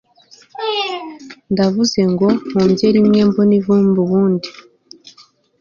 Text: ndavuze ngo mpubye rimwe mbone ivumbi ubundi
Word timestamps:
ndavuze 1.51 1.99
ngo 2.11 2.27
mpubye 2.49 2.87
rimwe 2.95 3.19
mbone 3.29 3.53
ivumbi 3.59 3.97
ubundi 4.05 4.49